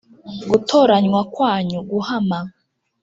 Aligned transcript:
Gutoranywa 0.49 1.21
kwanyu 1.33 1.79
guhama 1.89 2.39